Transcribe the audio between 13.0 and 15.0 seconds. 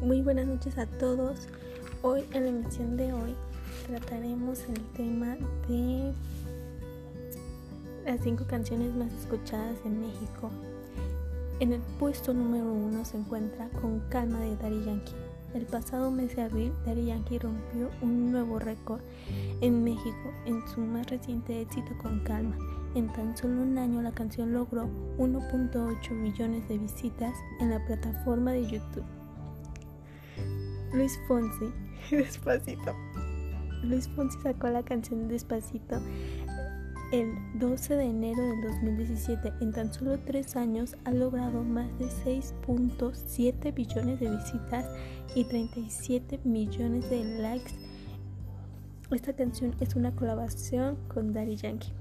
se encuentra Con Calma de Daddy